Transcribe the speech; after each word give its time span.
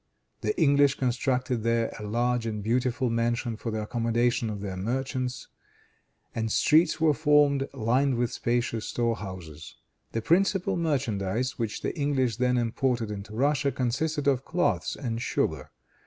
The 0.41 0.59
English 0.59 0.95
constructed 0.97 1.61
there 1.61 1.93
a 1.99 2.03
large 2.03 2.47
and 2.47 2.63
beautiful 2.63 3.11
mansion 3.11 3.55
for 3.55 3.69
the 3.71 3.83
accommodation 3.83 4.49
of 4.49 4.59
their 4.59 4.75
merchants, 4.75 5.47
and 6.33 6.51
streets 6.51 6.99
were 6.99 7.13
formed, 7.13 7.69
lined 7.71 8.15
with 8.15 8.31
spacious 8.33 8.87
storehouses. 8.87 9.75
The 10.13 10.23
principal 10.23 10.75
merchandise 10.75 11.59
which 11.59 11.83
the 11.83 11.95
English 11.95 12.37
then 12.37 12.57
imported 12.57 13.11
into 13.11 13.35
Russia 13.35 13.71
consisted 13.71 14.27
of 14.27 14.43
cloths 14.43 14.95
and 14.95 15.21
sugar. 15.21 15.69